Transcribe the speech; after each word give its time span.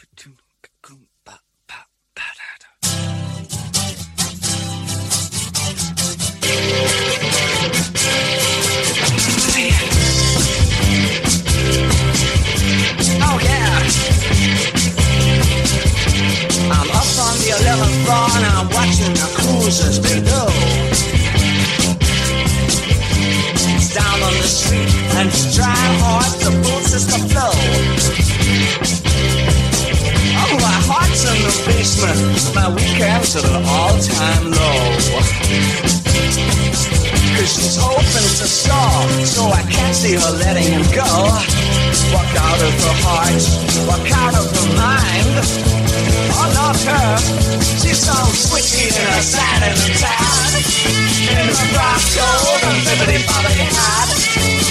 Oh 0.00 0.04
yeah. 13.42 13.82
I'm 16.70 16.90
up 16.90 17.10
on 17.18 17.34
the 17.38 17.50
11th 17.58 17.96
floor 18.04 18.26
and 18.36 18.44
I'm 18.46 18.68
watching 18.70 19.14
the 19.14 19.26
cruisers 19.34 19.98
the 31.48 31.56
basement. 31.64 32.20
My 32.54 32.68
weekends 32.68 33.32
are 33.36 33.46
an 33.48 33.64
all-time 33.64 34.44
low. 34.52 34.80
Cause 37.36 37.50
she's 37.56 37.76
hoping 37.80 38.28
to 38.36 38.46
stall, 38.46 39.08
so 39.24 39.48
I 39.48 39.62
can't 39.70 39.94
see 39.96 40.14
her 40.14 40.32
letting 40.44 40.68
him 40.68 40.84
go. 40.92 41.08
Walk 42.12 42.32
out 42.36 42.60
of 42.60 42.74
her 42.84 42.96
heart, 43.04 43.42
walk 43.88 44.08
out 44.12 44.34
of 44.36 44.44
her 44.44 44.68
mind. 44.76 45.32
Oh, 46.36 46.48
not 46.52 46.76
her. 46.76 47.08
She's 47.80 48.00
so 48.04 48.16
switchy 48.36 48.92
in 48.92 49.06
her 49.08 49.22
satin 49.22 49.72
and 49.72 49.94
tan. 49.96 50.52
In 51.32 51.46
her 51.48 51.68
rock 51.72 52.02
gold 52.12 52.60
and 52.68 52.78
bibbity 52.84 53.24
bobbity 53.24 53.64
hat. 53.72 54.08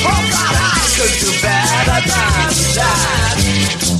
Oh, 0.05 0.21
God, 0.29 0.53
I 0.53 0.85
could 0.93 1.13
do 1.25 1.29
better 1.41 1.99
than 2.05 2.51
that. 2.77 3.96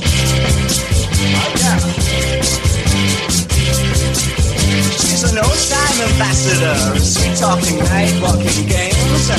Talking 7.38 7.78
night 7.78 8.10
walking 8.18 8.66
games. 8.66 9.30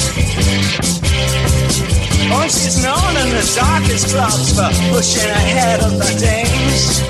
Oh, 2.31 2.47
she's 2.47 2.80
known 2.80 3.11
in 3.19 3.28
the 3.36 3.44
darkest 3.59 4.16
clubs 4.16 4.56
for 4.56 4.72
pushing 4.95 5.28
ahead 5.28 5.83
of 5.83 5.91
the 6.00 6.11
dames. 6.16 7.03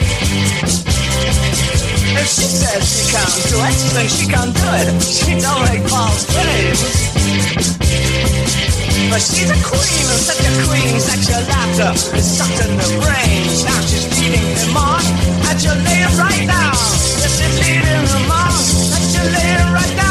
If 2.18 2.26
she 2.26 2.48
says 2.50 2.82
she 2.90 3.06
can't 3.14 3.38
do 3.54 3.58
it, 3.70 3.78
then 3.94 4.08
she 4.10 4.26
can't 4.26 4.50
do 4.50 4.70
it. 4.82 4.90
She 5.06 5.38
don't 5.38 5.62
make 5.70 5.86
false 5.86 6.26
claims. 6.26 6.82
But 9.14 9.22
she's 9.22 9.46
a 9.46 9.60
queen, 9.62 10.06
and 10.10 10.22
such 10.26 10.42
a 10.42 10.54
queen 10.66 10.98
that 11.06 11.22
your 11.30 11.44
laughter 11.54 12.18
is 12.18 12.26
sucked 12.26 12.66
in 12.66 12.74
the 12.82 12.90
brains. 12.98 13.62
Now 13.62 13.78
she's 13.86 14.10
leading 14.10 14.42
him 14.58 14.74
on, 14.74 15.06
and 15.54 15.58
you 15.62 15.70
lay 15.86 16.02
him 16.02 16.18
right 16.18 16.46
down. 16.50 16.82
Yes, 17.22 17.38
she's 17.38 17.56
leading 17.62 18.10
him 18.10 18.32
on, 18.34 18.58
and 18.98 19.06
you 19.14 19.24
lay 19.38 19.54
him 19.54 19.70
right 19.70 19.94
down. 19.94 20.09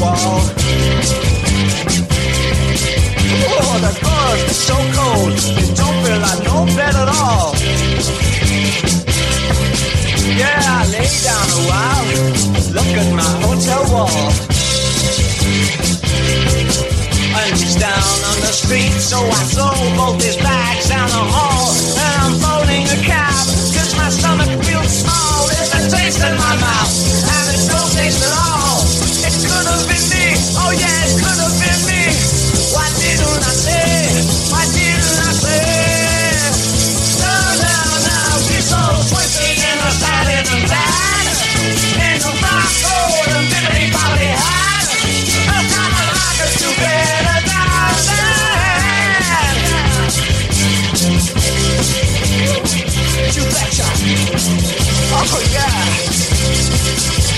Wall. 0.00 0.40
Oh, 3.48 3.76
the 3.84 3.92
doors 4.02 4.42
are 4.44 4.60
so 4.68 4.76
cold, 4.96 5.32
they 5.56 5.68
don't 5.74 5.96
feel 6.04 6.20
like 6.26 6.40
no 6.44 6.56
bed 6.76 6.94
at 6.94 7.08
all. 7.08 7.54
Yeah, 10.36 10.60
I 10.60 10.86
lay 10.92 11.08
down 11.24 11.46
a 11.48 11.62
while, 11.70 12.06
look 12.76 12.90
at 13.00 13.08
my 13.20 13.30
hotel 13.44 13.82
wall. 13.92 14.26
And 17.38 17.52
he's 17.56 17.76
down 17.76 18.16
on 18.30 18.36
the 18.40 18.52
street, 18.52 18.96
so 19.00 19.18
I 19.18 19.42
throw 19.52 19.76
both 19.96 20.22
his 20.22 20.36
bags 20.36 20.88
down 20.88 21.08
the 21.08 21.24
hall. 21.34 21.55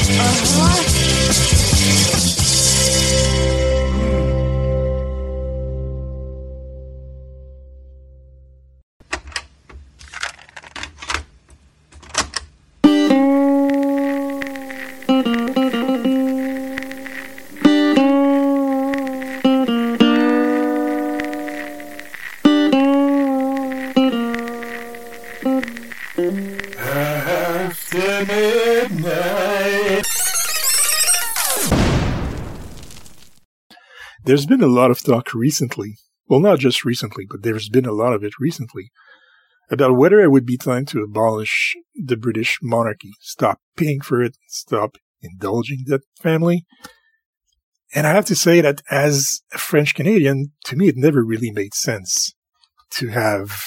Ого. 0.09 2.38
There's 34.29 34.45
been 34.45 34.63
a 34.63 34.67
lot 34.67 34.91
of 34.91 35.03
talk 35.03 35.33
recently, 35.33 35.97
well, 36.27 36.41
not 36.41 36.59
just 36.59 36.85
recently, 36.85 37.25
but 37.27 37.43
there's 37.43 37.71
been 37.71 37.87
a 37.87 37.93
lot 37.93 38.13
of 38.13 38.23
it 38.23 38.35
recently, 38.39 38.91
about 39.71 39.97
whether 39.97 40.21
it 40.21 40.31
would 40.31 40.45
be 40.45 40.59
time 40.59 40.85
to 40.89 41.01
abolish 41.01 41.75
the 41.95 42.19
British 42.19 42.59
monarchy, 42.61 43.13
stop 43.21 43.59
paying 43.75 44.03
for 44.03 44.23
it, 44.23 44.37
stop 44.47 44.99
indulging 45.23 45.85
that 45.87 46.03
family. 46.21 46.67
And 47.95 48.07
I 48.07 48.11
have 48.11 48.27
to 48.27 48.37
say 48.37 48.61
that 48.61 48.83
as 48.91 49.41
a 49.55 49.57
French 49.57 49.95
Canadian, 49.95 50.53
to 50.67 50.77
me, 50.77 50.89
it 50.89 50.99
never 50.99 51.25
really 51.25 51.51
made 51.51 51.73
sense 51.73 52.35
to 52.91 53.09
have 53.09 53.59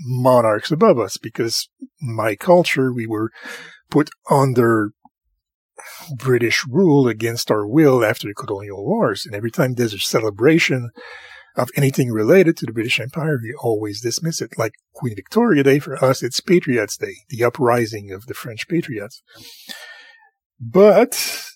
monarchs 0.00 0.72
above 0.72 0.98
us 0.98 1.16
because 1.16 1.68
my 2.00 2.34
culture, 2.34 2.92
we 2.92 3.06
were 3.06 3.30
put 3.88 4.10
under 4.28 4.90
British 6.16 6.64
rule 6.68 7.08
against 7.08 7.50
our 7.50 7.66
will 7.66 8.04
after 8.04 8.28
the 8.28 8.34
colonial 8.34 8.84
wars. 8.84 9.24
And 9.26 9.34
every 9.34 9.50
time 9.50 9.74
there's 9.74 9.94
a 9.94 9.98
celebration 9.98 10.90
of 11.56 11.70
anything 11.76 12.10
related 12.10 12.56
to 12.58 12.66
the 12.66 12.72
British 12.72 13.00
Empire, 13.00 13.38
we 13.42 13.54
always 13.60 14.00
dismiss 14.00 14.40
it. 14.40 14.58
Like 14.58 14.74
Queen 14.94 15.14
Victoria 15.16 15.62
Day, 15.62 15.78
for 15.78 16.02
us, 16.04 16.22
it's 16.22 16.40
Patriots 16.40 16.96
Day, 16.96 17.14
the 17.28 17.44
uprising 17.44 18.12
of 18.12 18.26
the 18.26 18.34
French 18.34 18.68
patriots. 18.68 19.22
But 20.60 21.46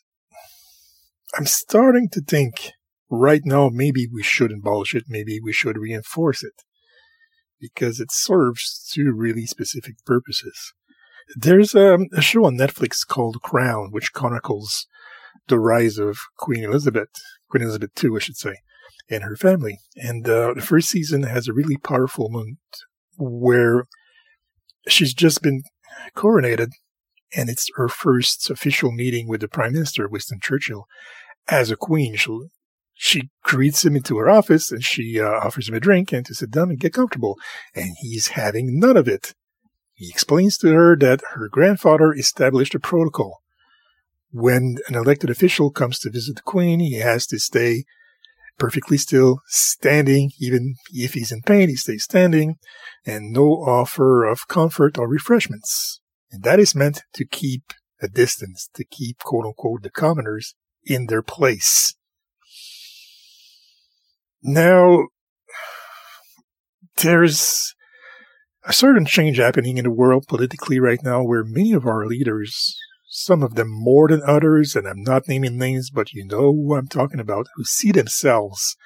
I'm 1.36 1.46
starting 1.46 2.08
to 2.10 2.20
think 2.20 2.72
right 3.10 3.42
now 3.44 3.68
maybe 3.72 4.06
we 4.12 4.22
should 4.22 4.52
abolish 4.52 4.94
it, 4.94 5.04
maybe 5.08 5.40
we 5.42 5.52
should 5.52 5.76
reinforce 5.76 6.42
it 6.42 6.62
because 7.60 8.00
it 8.00 8.10
serves 8.10 8.88
two 8.90 9.12
really 9.12 9.46
specific 9.46 9.96
purposes. 10.04 10.72
There's 11.36 11.74
um, 11.74 12.06
a 12.12 12.20
show 12.20 12.44
on 12.44 12.56
Netflix 12.56 13.06
called 13.06 13.42
Crown, 13.42 13.90
which 13.90 14.12
chronicles 14.12 14.86
the 15.48 15.58
rise 15.58 15.98
of 15.98 16.18
Queen 16.36 16.64
Elizabeth, 16.64 17.10
Queen 17.48 17.62
Elizabeth 17.62 17.90
II, 18.02 18.16
I 18.16 18.18
should 18.18 18.36
say, 18.36 18.56
and 19.08 19.22
her 19.22 19.36
family. 19.36 19.78
And 19.96 20.28
uh, 20.28 20.54
the 20.54 20.62
first 20.62 20.88
season 20.88 21.22
has 21.24 21.46
a 21.46 21.52
really 21.52 21.76
powerful 21.76 22.28
moment 22.30 22.58
where 23.16 23.86
she's 24.88 25.14
just 25.14 25.42
been 25.42 25.62
coronated, 26.16 26.70
and 27.36 27.48
it's 27.48 27.70
her 27.76 27.88
first 27.88 28.50
official 28.50 28.90
meeting 28.92 29.28
with 29.28 29.40
the 29.40 29.48
Prime 29.48 29.72
Minister, 29.72 30.08
Winston 30.08 30.40
Churchill, 30.42 30.86
as 31.48 31.70
a 31.70 31.76
queen. 31.76 32.16
She'll, 32.16 32.46
she 32.94 33.30
greets 33.44 33.84
him 33.84 33.96
into 33.96 34.18
her 34.18 34.28
office 34.28 34.70
and 34.70 34.84
she 34.84 35.20
uh, 35.20 35.30
offers 35.30 35.68
him 35.68 35.74
a 35.74 35.80
drink 35.80 36.12
and 36.12 36.26
to 36.26 36.34
sit 36.34 36.50
down 36.50 36.70
and 36.70 36.78
get 36.78 36.92
comfortable. 36.92 37.38
And 37.74 37.96
he's 38.00 38.28
having 38.28 38.78
none 38.78 38.96
of 38.96 39.08
it. 39.08 39.34
He 40.00 40.08
explains 40.08 40.56
to 40.58 40.68
her 40.68 40.96
that 40.96 41.20
her 41.34 41.46
grandfather 41.46 42.14
established 42.14 42.74
a 42.74 42.80
protocol. 42.80 43.42
When 44.30 44.78
an 44.88 44.94
elected 44.94 45.28
official 45.28 45.70
comes 45.70 45.98
to 45.98 46.10
visit 46.10 46.36
the 46.36 46.42
queen, 46.42 46.80
he 46.80 47.00
has 47.00 47.26
to 47.26 47.38
stay 47.38 47.84
perfectly 48.56 48.96
still, 48.96 49.42
standing, 49.46 50.30
even 50.40 50.76
if 50.90 51.12
he's 51.12 51.30
in 51.30 51.42
pain, 51.42 51.68
he 51.68 51.76
stays 51.76 52.04
standing, 52.04 52.56
and 53.04 53.30
no 53.30 53.42
offer 53.56 54.24
of 54.24 54.48
comfort 54.48 54.96
or 54.96 55.06
refreshments. 55.06 56.00
And 56.30 56.44
that 56.44 56.58
is 56.58 56.74
meant 56.74 57.02
to 57.12 57.26
keep 57.26 57.74
a 58.00 58.08
distance, 58.08 58.70
to 58.72 58.84
keep 58.84 59.18
quote 59.18 59.44
unquote 59.44 59.82
the 59.82 59.90
commoners 59.90 60.54
in 60.82 61.08
their 61.08 61.22
place. 61.22 61.94
Now, 64.42 65.08
there's 66.96 67.74
a 68.64 68.72
certain 68.72 69.06
change 69.06 69.38
happening 69.38 69.78
in 69.78 69.84
the 69.84 69.90
world 69.90 70.26
politically 70.28 70.78
right 70.78 71.02
now 71.02 71.22
where 71.22 71.44
many 71.44 71.72
of 71.72 71.86
our 71.86 72.06
leaders, 72.06 72.76
some 73.08 73.42
of 73.42 73.54
them 73.54 73.68
more 73.70 74.08
than 74.08 74.22
others, 74.26 74.76
and 74.76 74.86
I'm 74.86 75.02
not 75.02 75.28
naming 75.28 75.58
names, 75.58 75.90
but 75.90 76.12
you 76.12 76.24
know 76.24 76.52
who 76.52 76.74
I'm 76.74 76.88
talking 76.88 77.20
about, 77.20 77.46
who 77.54 77.64
see 77.64 77.92
themselves 77.92 78.76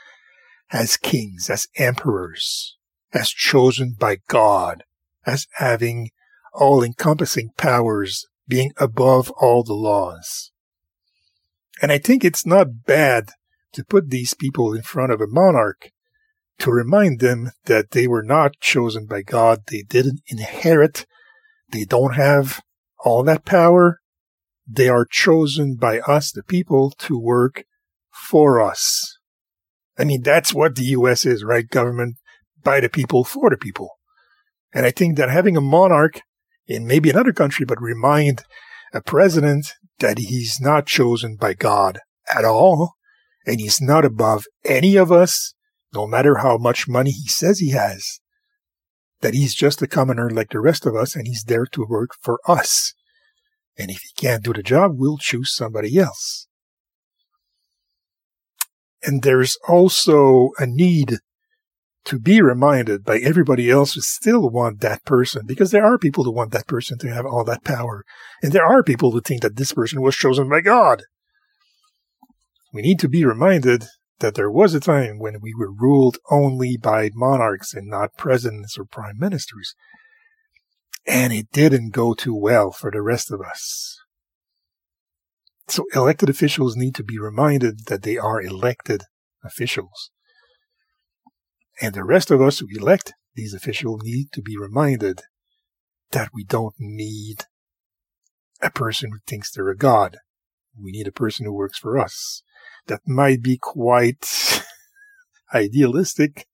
as 0.70 0.96
kings, 0.96 1.50
as 1.50 1.66
emperors, 1.76 2.76
as 3.12 3.30
chosen 3.30 3.94
by 3.98 4.18
God, 4.28 4.84
as 5.26 5.46
having 5.54 6.10
all 6.52 6.82
encompassing 6.82 7.50
powers, 7.56 8.26
being 8.46 8.72
above 8.76 9.30
all 9.32 9.64
the 9.64 9.74
laws. 9.74 10.52
And 11.82 11.90
I 11.90 11.98
think 11.98 12.24
it's 12.24 12.46
not 12.46 12.84
bad 12.86 13.30
to 13.72 13.84
put 13.84 14.10
these 14.10 14.34
people 14.34 14.72
in 14.72 14.82
front 14.82 15.12
of 15.12 15.20
a 15.20 15.26
monarch 15.26 15.90
to 16.58 16.70
remind 16.70 17.20
them 17.20 17.50
that 17.66 17.90
they 17.90 18.06
were 18.06 18.22
not 18.22 18.60
chosen 18.60 19.06
by 19.06 19.22
God. 19.22 19.62
They 19.66 19.82
didn't 19.82 20.20
inherit. 20.26 21.06
They 21.70 21.84
don't 21.84 22.14
have 22.14 22.60
all 23.04 23.22
that 23.24 23.44
power. 23.44 24.00
They 24.66 24.88
are 24.88 25.06
chosen 25.08 25.76
by 25.76 26.00
us, 26.00 26.32
the 26.32 26.42
people, 26.42 26.90
to 26.98 27.18
work 27.18 27.64
for 28.10 28.60
us. 28.60 29.18
I 29.98 30.04
mean, 30.04 30.22
that's 30.22 30.54
what 30.54 30.76
the 30.76 30.84
U.S. 30.84 31.26
is, 31.26 31.44
right? 31.44 31.68
Government 31.68 32.16
by 32.62 32.80
the 32.80 32.88
people, 32.88 33.24
for 33.24 33.50
the 33.50 33.56
people. 33.56 33.90
And 34.72 34.86
I 34.86 34.90
think 34.90 35.16
that 35.16 35.30
having 35.30 35.56
a 35.56 35.60
monarch 35.60 36.20
in 36.66 36.86
maybe 36.86 37.10
another 37.10 37.32
country, 37.32 37.64
but 37.66 37.80
remind 37.80 38.42
a 38.92 39.02
president 39.02 39.74
that 39.98 40.18
he's 40.18 40.60
not 40.60 40.86
chosen 40.86 41.36
by 41.36 41.54
God 41.54 42.00
at 42.34 42.44
all, 42.44 42.94
and 43.46 43.60
he's 43.60 43.80
not 43.80 44.04
above 44.04 44.46
any 44.64 44.96
of 44.96 45.12
us, 45.12 45.54
no 45.94 46.06
matter 46.06 46.36
how 46.36 46.58
much 46.58 46.88
money 46.88 47.10
he 47.10 47.28
says 47.28 47.58
he 47.58 47.70
has, 47.70 48.20
that 49.20 49.34
he's 49.34 49.54
just 49.54 49.80
a 49.80 49.86
commoner 49.86 50.28
like 50.28 50.50
the 50.50 50.60
rest 50.60 50.84
of 50.86 50.94
us 50.94 51.14
and 51.16 51.26
he's 51.26 51.44
there 51.44 51.66
to 51.66 51.86
work 51.88 52.10
for 52.20 52.40
us. 52.46 52.92
And 53.78 53.90
if 53.90 54.02
he 54.02 54.10
can't 54.16 54.44
do 54.44 54.52
the 54.52 54.62
job, 54.62 54.92
we'll 54.94 55.18
choose 55.18 55.54
somebody 55.54 55.98
else. 55.98 56.46
And 59.02 59.22
there's 59.22 59.56
also 59.68 60.50
a 60.58 60.66
need 60.66 61.18
to 62.04 62.18
be 62.18 62.40
reminded 62.42 63.04
by 63.04 63.18
everybody 63.18 63.70
else 63.70 63.94
who 63.94 64.00
still 64.00 64.50
want 64.50 64.80
that 64.80 65.04
person, 65.04 65.46
because 65.46 65.70
there 65.70 65.84
are 65.84 65.98
people 65.98 66.24
who 66.24 66.32
want 66.32 66.52
that 66.52 66.66
person 66.66 66.98
to 66.98 67.12
have 67.12 67.24
all 67.24 67.44
that 67.44 67.64
power. 67.64 68.04
And 68.42 68.52
there 68.52 68.66
are 68.66 68.82
people 68.82 69.10
who 69.10 69.20
think 69.20 69.42
that 69.42 69.56
this 69.56 69.72
person 69.72 70.02
was 70.02 70.14
chosen 70.14 70.48
by 70.48 70.60
God. 70.60 71.02
We 72.72 72.82
need 72.82 72.98
to 73.00 73.08
be 73.08 73.24
reminded 73.24 73.84
that 74.20 74.34
there 74.34 74.50
was 74.50 74.74
a 74.74 74.80
time 74.80 75.18
when 75.18 75.40
we 75.40 75.52
were 75.54 75.72
ruled 75.72 76.18
only 76.30 76.76
by 76.76 77.10
monarchs 77.14 77.74
and 77.74 77.88
not 77.88 78.16
presidents 78.16 78.78
or 78.78 78.84
prime 78.84 79.18
ministers. 79.18 79.74
And 81.06 81.32
it 81.32 81.50
didn't 81.52 81.90
go 81.90 82.14
too 82.14 82.34
well 82.34 82.70
for 82.70 82.90
the 82.90 83.02
rest 83.02 83.30
of 83.30 83.40
us. 83.40 83.98
So 85.68 85.84
elected 85.94 86.28
officials 86.28 86.76
need 86.76 86.94
to 86.94 87.04
be 87.04 87.18
reminded 87.18 87.86
that 87.86 88.02
they 88.02 88.16
are 88.16 88.40
elected 88.40 89.02
officials. 89.44 90.10
And 91.80 91.94
the 91.94 92.04
rest 92.04 92.30
of 92.30 92.40
us 92.40 92.60
who 92.60 92.68
elect 92.70 93.12
these 93.34 93.54
officials 93.54 94.02
need 94.04 94.30
to 94.32 94.42
be 94.42 94.56
reminded 94.56 95.22
that 96.12 96.30
we 96.32 96.44
don't 96.44 96.74
need 96.78 97.44
a 98.62 98.70
person 98.70 99.10
who 99.10 99.18
thinks 99.26 99.50
they're 99.50 99.68
a 99.68 99.76
god. 99.76 100.18
We 100.80 100.92
need 100.92 101.08
a 101.08 101.12
person 101.12 101.44
who 101.44 101.52
works 101.52 101.78
for 101.78 101.98
us 101.98 102.42
that 102.86 103.00
might 103.06 103.42
be 103.42 103.58
quite 103.60 104.62
idealistic 105.54 106.46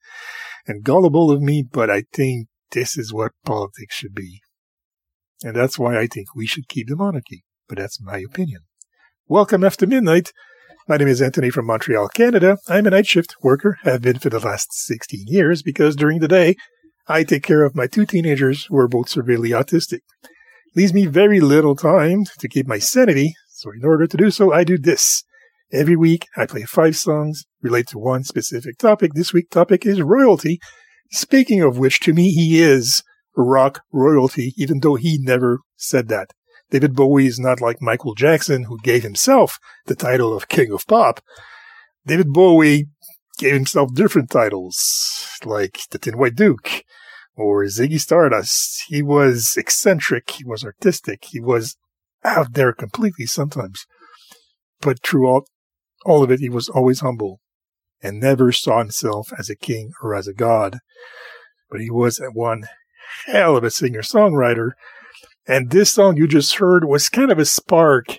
and 0.67 0.85
gullible 0.85 1.31
of 1.31 1.41
me, 1.41 1.63
but 1.63 1.91
I 1.91 2.05
think 2.13 2.49
this 2.73 2.97
is 2.97 3.13
what 3.13 3.33
politics 3.45 3.95
should 3.95 4.15
be. 4.15 4.41
And 5.43 5.57
that's 5.57 5.79
why 5.79 5.99
I 5.99 6.07
think 6.07 6.35
we 6.35 6.47
should 6.47 6.69
keep 6.69 6.89
the 6.89 6.97
monarchy. 6.97 7.45
But 7.69 7.79
that's 7.79 8.01
my 8.01 8.19
opinion. 8.19 8.61
Welcome 9.27 9.65
after 9.65 9.87
midnight. 9.87 10.33
My 10.89 10.97
name 10.97 11.09
is 11.09 11.23
Anthony 11.23 11.51
from 11.51 11.67
Montreal, 11.67 12.09
Canada. 12.09 12.59
I'm 12.69 12.87
a 12.87 12.91
night 12.91 13.07
shift 13.07 13.37
worker, 13.43 13.79
have 13.85 14.03
been 14.03 14.19
for 14.19 14.29
the 14.29 14.41
last 14.41 14.73
16 14.73 15.25
years 15.29 15.63
because 15.63 15.95
during 15.95 16.19
the 16.19 16.29
day, 16.29 16.57
I 17.07 17.25
take 17.25 17.43
care 17.43 17.65
of 17.65 17.77
my 17.77 17.87
two 17.87 18.07
teenagers 18.07 18.65
who 18.65 18.77
are 18.77 18.89
both 18.89 19.09
severely 19.09 19.51
autistic. 19.51 20.01
Leaves 20.75 20.93
me 20.93 21.07
very 21.07 21.41
little 21.41 21.77
time 21.77 22.25
to 22.39 22.49
keep 22.49 22.67
my 22.67 22.79
sanity, 22.79 23.35
so 23.49 23.71
in 23.71 23.85
order 23.85 24.07
to 24.07 24.17
do 24.17 24.31
so, 24.31 24.53
I 24.53 24.65
do 24.65 24.79
this. 24.79 25.25
Every 25.73 25.95
week, 25.95 26.27
I 26.37 26.47
play 26.47 26.65
five 26.65 26.97
songs 26.97 27.45
related 27.63 27.89
to 27.89 27.99
one 27.99 28.25
specific 28.25 28.77
topic. 28.79 29.13
This 29.15 29.33
week's 29.33 29.51
topic 29.51 29.87
is 29.87 30.03
royalty. 30.03 30.59
Speaking 31.13 31.63
of 31.63 31.79
which, 31.79 32.01
to 32.01 32.13
me, 32.13 32.33
he 32.33 32.61
is 32.61 33.05
rock 33.37 33.83
royalty, 33.93 34.53
even 34.57 34.81
though 34.81 34.97
he 34.97 35.19
never 35.21 35.61
said 35.77 36.09
that. 36.09 36.33
David 36.71 36.95
Bowie 36.95 37.27
is 37.27 37.39
not 37.39 37.61
like 37.61 37.81
Michael 37.81 38.15
Jackson, 38.15 38.65
who 38.65 38.79
gave 38.81 39.05
himself 39.05 39.59
the 39.87 39.95
title 39.95 40.37
of 40.37 40.49
King 40.49 40.73
of 40.73 40.87
Pop. 40.89 41.21
David 42.05 42.33
Bowie 42.33 42.87
gave 43.39 43.55
himself 43.55 43.95
different 43.95 44.31
titles, 44.31 45.39
like 45.45 45.81
the 45.91 45.99
Thin 45.99 46.19
White 46.19 46.35
Duke 46.35 46.85
or 47.37 47.65
Ziggy 47.65 48.01
Stardust. 48.01 48.85
He 48.89 49.03
was 49.03 49.55
eccentric, 49.57 50.31
he 50.31 50.45
was 50.45 50.65
artistic, 50.65 51.27
he 51.27 51.41
was 51.41 51.77
out 52.25 52.55
there 52.55 52.73
completely 52.73 53.27
sometimes. 53.27 53.87
But 54.81 55.03
throughout 55.03 55.45
all 56.05 56.23
of 56.23 56.31
it, 56.31 56.41
he 56.41 56.49
was 56.49 56.69
always 56.69 57.01
humble 57.01 57.41
and 58.03 58.21
never 58.21 58.53
saw 58.53 58.79
himself 58.79 59.31
as 59.39 59.51
a 59.51 59.57
king 59.57 59.93
or 60.03 60.15
as 60.15 60.27
a 60.27 60.35
god. 60.35 60.79
But 61.71 61.81
he 61.81 61.91
was 61.91 62.21
one 62.33 62.65
hell 63.27 63.57
of 63.57 63.65
a 63.65 63.71
singer 63.71 64.03
songwriter. 64.03 64.71
And 65.47 65.71
this 65.71 65.93
song 65.93 66.17
you 66.17 66.27
just 66.27 66.57
heard 66.57 66.85
was 66.85 67.09
kind 67.09 67.31
of 67.31 67.39
a 67.39 67.45
spark 67.45 68.19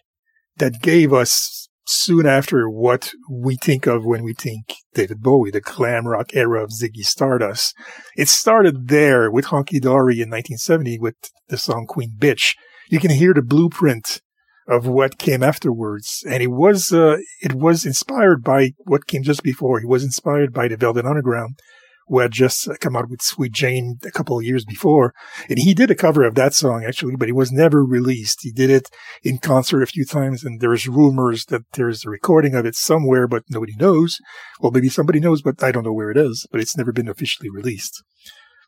that 0.58 0.82
gave 0.82 1.14
us 1.14 1.70
soon 1.86 2.26
after 2.26 2.70
what 2.70 3.12
we 3.30 3.56
think 3.56 3.88
of 3.88 4.06
when 4.06 4.24
we 4.24 4.34
think 4.34 4.76
David 4.94 5.22
Bowie, 5.22 5.52
the 5.52 5.62
glam 5.62 6.08
rock 6.08 6.32
era 6.34 6.64
of 6.64 6.70
Ziggy 6.70 7.04
Stardust. 7.04 7.76
It 8.16 8.30
started 8.30 8.88
there 8.88 9.32
with 9.32 9.46
Hunky 9.46 9.80
Dory 9.80 10.16
in 10.16 10.30
1970 10.30 11.00
with 11.00 11.16
the 11.50 11.58
song 11.58 11.86
Queen 11.88 12.14
Bitch. 12.18 12.56
You 12.90 13.00
can 13.00 13.12
hear 13.12 13.34
the 13.34 13.42
blueprint 13.42 14.22
of 14.68 14.88
what 14.88 15.18
came 15.18 15.44
afterwards. 15.44 16.24
And 16.28 16.42
it 16.42 16.52
was, 16.52 16.92
uh, 16.92 17.18
it 17.42 17.54
was 17.54 17.86
inspired 17.86 18.44
by 18.44 18.74
what 18.80 19.08
came 19.08 19.24
just 19.24 19.44
before. 19.44 19.80
He 19.80 19.86
was 19.86 20.04
inspired 20.04 20.54
by 20.54 20.68
the 20.68 20.78
Velvet 20.78 21.06
Underground, 21.06 21.60
who 22.08 22.20
had 22.20 22.32
just 22.32 22.68
come 22.80 22.96
out 22.96 23.10
with 23.10 23.22
Sweet 23.22 23.54
Jane 23.54 23.98
a 24.06 24.12
couple 24.12 24.38
of 24.38 24.44
years 24.44 24.66
before. 24.66 25.14
And 25.50 25.58
he 25.58 25.74
did 25.74 25.90
a 25.90 25.96
cover 25.96 26.24
of 26.24 26.36
that 26.36 26.54
song, 26.54 26.84
actually, 26.86 27.16
but 27.16 27.30
it 27.30 27.36
was 27.36 27.52
never 27.52 27.84
released. 27.86 28.40
He 28.42 28.52
did 28.52 28.70
it 28.70 28.90
in 29.24 29.38
concert 29.38 29.82
a 29.82 29.88
few 29.88 30.06
times, 30.06 30.44
and 30.44 30.60
there's 30.60 30.88
rumors 30.88 31.46
that 31.46 31.64
there's 31.74 32.06
a 32.06 32.10
recording 32.10 32.54
of 32.54 32.66
it 32.66 32.76
somewhere, 32.76 33.28
but 33.28 33.44
nobody 33.50 33.76
knows. 33.78 34.20
Well, 34.60 34.72
maybe 34.72 34.90
somebody 34.90 35.20
knows, 35.20 35.42
but 35.42 35.64
I 35.64 35.72
don't 35.72 35.86
know 35.86 35.94
where 35.94 36.12
it 36.12 36.18
is, 36.18 36.46
but 36.52 36.60
it's 36.60 36.78
never 36.78 36.92
been 36.92 37.08
officially 37.08 37.50
released. 37.50 38.04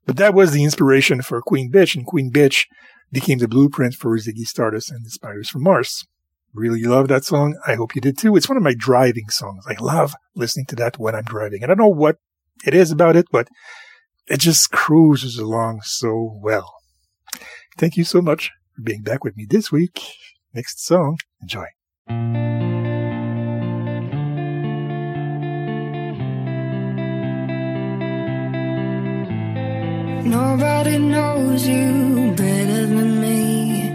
But 0.06 0.18
that 0.18 0.34
was 0.34 0.52
the 0.52 0.64
inspiration 0.64 1.22
for 1.22 1.42
Queen 1.42 1.72
Bitch, 1.72 1.96
and 1.96 2.06
Queen 2.06 2.32
Bitch 2.32 2.66
became 3.14 3.38
the 3.38 3.48
blueprint 3.48 3.94
for 3.94 4.18
Ziggy 4.18 4.46
Stardust 4.46 4.92
and 4.92 5.06
the 5.06 5.10
Spiders 5.10 5.50
from 5.50 5.64
Mars. 5.64 6.06
Really 6.54 6.84
love 6.84 7.08
that 7.08 7.24
song. 7.24 7.58
I 7.66 7.76
hope 7.76 7.96
you 7.96 8.02
did 8.02 8.18
too. 8.18 8.36
It's 8.36 8.50
one 8.50 8.58
of 8.58 8.64
my 8.64 8.76
driving 8.78 9.30
songs. 9.30 9.66
I 9.68 9.76
love 9.80 10.14
listening 10.36 10.66
to 10.68 10.76
that 10.78 11.00
when 11.00 11.16
I'm 11.16 11.24
driving. 11.24 11.64
I 11.64 11.68
don't 11.68 11.80
know 11.80 11.88
what 11.88 12.18
it 12.66 12.74
is 12.74 12.92
about 12.92 13.16
it, 13.16 13.28
but 13.32 13.48
it 14.28 14.40
just 14.40 14.72
cruises 14.72 15.38
along 15.38 15.82
so 15.84 16.38
well. 16.42 16.74
Thank 17.78 17.98
you 17.98 18.04
so 18.04 18.22
much 18.22 18.52
for 18.76 18.82
being 18.82 19.02
back 19.02 19.24
with 19.24 19.38
me 19.38 19.46
this 19.50 19.72
week. 19.72 20.02
Next 20.54 20.84
song. 20.84 21.18
Enjoy. 21.42 22.73
Nobody 30.26 30.98
knows 31.00 31.68
you 31.68 32.34
better 32.38 32.86
than 32.88 33.22
me, 33.22 33.92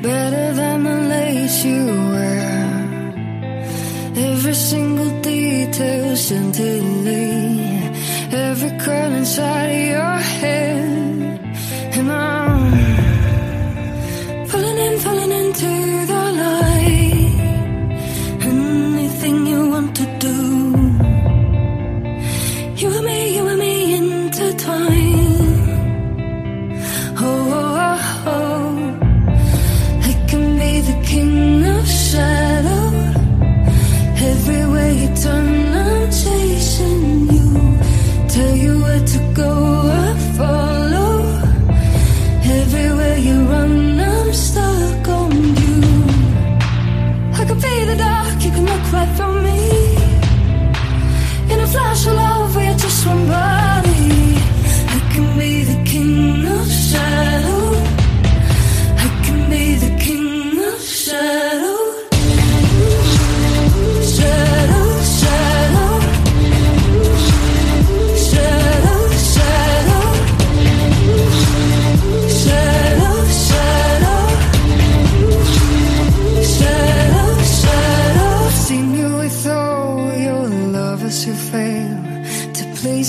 better 0.00 0.54
than 0.54 0.84
the 0.84 0.96
lace 1.14 1.64
you 1.64 1.84
wear. 2.12 2.84
Every 4.14 4.54
single 4.54 5.20
detail 5.20 6.16
scintillate, 6.16 7.96
every 8.32 8.78
curl 8.78 9.12
inside 9.12 9.88
your 9.90 10.21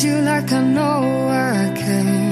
you 0.03 0.17
like 0.22 0.51
I 0.51 0.62
know 0.62 1.29
I 1.29 1.74
can. 1.77 2.23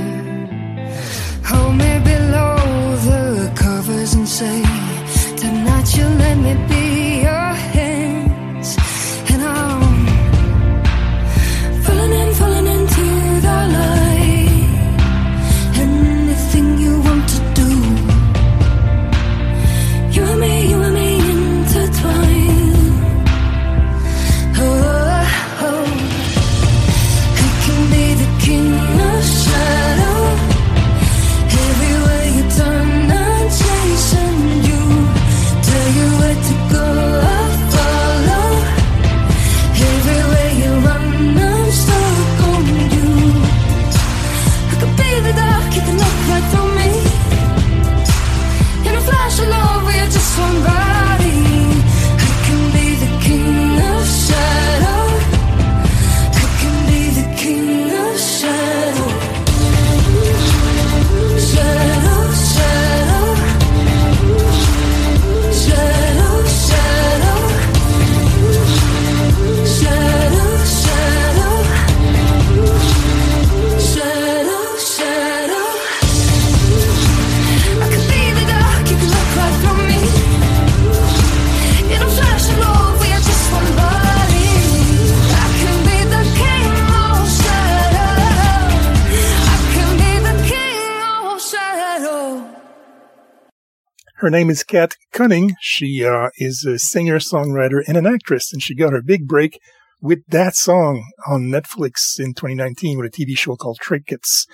Name 94.31 94.49
is 94.49 94.63
Kat 94.63 94.95
Cunning. 95.11 95.55
She 95.59 96.05
uh, 96.05 96.29
is 96.37 96.65
a 96.65 96.79
singer, 96.79 97.19
songwriter, 97.19 97.81
and 97.87 97.97
an 97.97 98.07
actress, 98.07 98.51
and 98.51 98.63
she 98.63 98.73
got 98.73 98.93
her 98.93 99.01
big 99.01 99.27
break 99.27 99.59
with 100.01 100.25
that 100.29 100.55
song 100.55 101.11
on 101.27 101.43
Netflix 101.43 102.19
in 102.19 102.33
2019 102.33 102.97
with 102.97 103.13
a 103.13 103.15
TV 103.15 103.37
show 103.37 103.55
called 103.55 103.77
Trinkets. 103.79 104.47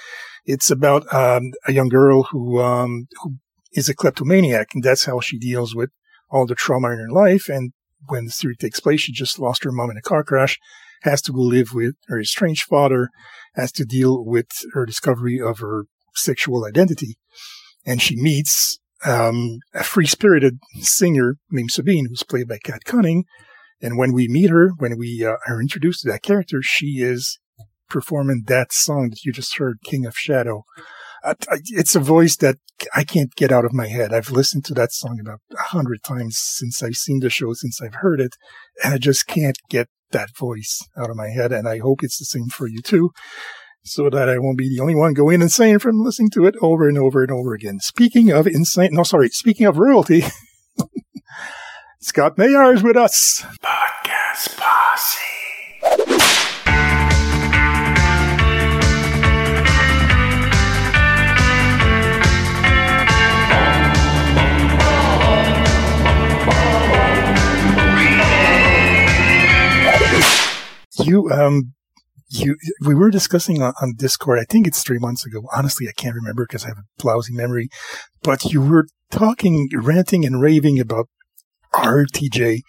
It's 0.45 0.69
about 0.69 1.11
um, 1.13 1.51
a 1.67 1.73
young 1.73 1.89
girl 1.89 2.23
who 2.23 2.59
um, 2.59 3.07
who 3.21 3.35
is 3.71 3.87
a 3.87 3.95
kleptomaniac, 3.95 4.69
and 4.73 4.83
that's 4.83 5.05
how 5.05 5.19
she 5.19 5.37
deals 5.37 5.75
with 5.75 5.91
all 6.29 6.45
the 6.45 6.55
trauma 6.55 6.89
in 6.91 6.97
her 6.97 7.11
life. 7.11 7.47
And 7.47 7.71
when 8.07 8.25
the 8.25 8.31
story 8.31 8.55
takes 8.55 8.79
place, 8.79 9.01
she 9.01 9.13
just 9.13 9.39
lost 9.39 9.63
her 9.63 9.71
mom 9.71 9.91
in 9.91 9.97
a 9.97 10.01
car 10.01 10.23
crash, 10.23 10.57
has 11.03 11.21
to 11.23 11.31
go 11.31 11.41
live 11.41 11.69
with 11.73 11.95
her 12.07 12.19
estranged 12.19 12.63
father, 12.63 13.09
has 13.55 13.71
to 13.73 13.85
deal 13.85 14.25
with 14.25 14.47
her 14.73 14.85
discovery 14.85 15.39
of 15.39 15.59
her 15.59 15.85
sexual 16.15 16.65
identity, 16.65 17.17
and 17.85 18.01
she 18.01 18.15
meets 18.15 18.79
um, 19.05 19.59
a 19.73 19.83
free 19.83 20.07
spirited 20.07 20.59
singer 20.79 21.37
named 21.51 21.71
Sabine, 21.71 22.07
who's 22.09 22.23
played 22.23 22.47
by 22.47 22.57
Kat 22.63 22.83
Cunning. 22.85 23.25
And 23.81 23.97
when 23.97 24.13
we 24.13 24.27
meet 24.27 24.49
her, 24.49 24.71
when 24.77 24.97
we 24.97 25.23
uh, 25.23 25.35
are 25.47 25.61
introduced 25.61 26.01
to 26.01 26.11
that 26.11 26.23
character, 26.23 26.61
she 26.61 27.01
is 27.01 27.39
performing 27.89 28.43
that 28.47 28.73
song 28.73 29.09
that 29.09 29.23
you 29.23 29.31
just 29.31 29.57
heard, 29.57 29.77
King 29.83 30.05
of 30.05 30.17
Shadow. 30.17 30.63
Uh, 31.23 31.35
it's 31.67 31.95
a 31.95 31.99
voice 31.99 32.37
that 32.37 32.57
I 32.95 33.03
can't 33.03 33.35
get 33.35 33.51
out 33.51 33.65
of 33.65 33.73
my 33.73 33.87
head. 33.87 34.13
I've 34.13 34.31
listened 34.31 34.65
to 34.65 34.73
that 34.75 34.91
song 34.91 35.19
about 35.19 35.39
a 35.51 35.63
hundred 35.63 36.03
times 36.03 36.37
since 36.37 36.81
I've 36.81 36.95
seen 36.95 37.19
the 37.19 37.29
show, 37.29 37.53
since 37.53 37.81
I've 37.81 37.95
heard 37.95 38.19
it, 38.19 38.35
and 38.83 38.93
I 38.93 38.97
just 38.97 39.27
can't 39.27 39.57
get 39.69 39.87
that 40.11 40.35
voice 40.35 40.79
out 40.97 41.09
of 41.09 41.15
my 41.15 41.29
head. 41.29 41.51
And 41.51 41.67
I 41.67 41.79
hope 41.79 42.03
it's 42.03 42.19
the 42.19 42.25
same 42.25 42.47
for 42.47 42.67
you 42.67 42.81
too 42.81 43.11
so 43.87 44.09
that 44.09 44.29
I 44.29 44.37
won't 44.37 44.57
be 44.57 44.69
the 44.69 44.81
only 44.81 44.95
one 44.95 45.13
going 45.13 45.41
insane 45.41 45.79
from 45.79 46.01
listening 46.01 46.29
to 46.31 46.45
it 46.45 46.55
over 46.61 46.87
and 46.87 46.97
over 46.97 47.23
and 47.23 47.31
over 47.31 47.53
again. 47.53 47.79
Speaking 47.79 48.31
of 48.31 48.45
insane, 48.45 48.89
no, 48.91 49.03
sorry, 49.03 49.29
speaking 49.29 49.65
of 49.65 49.77
royalty, 49.77 50.23
Scott 52.01 52.37
Mayer 52.37 52.73
is 52.73 52.83
with 52.83 52.97
us. 52.97 53.45
Podcast 53.61 54.57
Posse. 54.57 55.19
You, 70.99 71.29
um, 71.29 71.73
you, 72.29 72.57
we 72.85 72.95
were 72.95 73.09
discussing 73.09 73.61
on, 73.61 73.73
on 73.81 73.93
Discord. 73.95 74.39
I 74.39 74.45
think 74.49 74.67
it's 74.67 74.83
three 74.83 74.99
months 74.99 75.25
ago. 75.25 75.43
Honestly, 75.55 75.87
I 75.87 75.93
can't 75.93 76.15
remember 76.15 76.45
because 76.45 76.65
I 76.65 76.69
have 76.69 76.77
a 76.77 77.07
lousy 77.07 77.33
memory. 77.33 77.69
But 78.23 78.45
you 78.45 78.61
were 78.61 78.87
talking, 79.11 79.69
ranting 79.73 80.25
and 80.25 80.41
raving 80.41 80.79
about 80.79 81.07
RTJ. 81.73 82.61